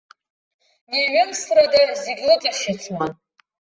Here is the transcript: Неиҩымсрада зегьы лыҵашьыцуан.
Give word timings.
Неиҩымсрада 0.89 1.81
зегьы 2.03 2.25
лыҵашьыцуан. 2.29 3.11